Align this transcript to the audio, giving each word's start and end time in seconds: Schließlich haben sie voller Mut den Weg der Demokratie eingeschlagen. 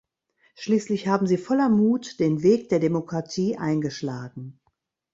Schließlich 0.55 1.05
haben 1.07 1.27
sie 1.27 1.37
voller 1.37 1.69
Mut 1.69 2.19
den 2.19 2.41
Weg 2.41 2.69
der 2.69 2.79
Demokratie 2.79 3.57
eingeschlagen. 3.57 4.59